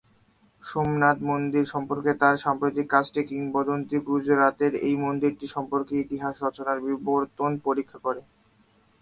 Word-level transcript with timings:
সোমনাথ 0.63 1.17
মন্দির 1.23 1.65
সম্পর্কে 1.65 2.11
তাঁর 2.21 2.35
সাম্প্রতিক 2.37 2.85
কাজটি, 2.89 3.21
কিংবদন্তি 3.29 3.97
গুজরাতের 4.07 4.73
এই 4.81 4.95
মন্দিরটি 4.97 5.45
সম্পর্কে 5.47 5.93
ইতিহাস-রচনার 5.97 6.77
বিবর্তন 6.85 7.51
পরীক্ষা 7.65 7.99
করে। 8.05 8.21